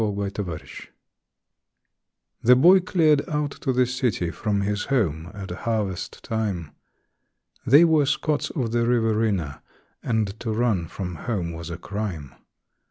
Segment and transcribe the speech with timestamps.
[0.01, 0.87] 9 Autoplay
[2.41, 6.71] The boy cleared out to the city from his home at harvest time
[7.67, 9.61] They were Scots of the Riverina,
[10.01, 12.33] and to run from home was a crime.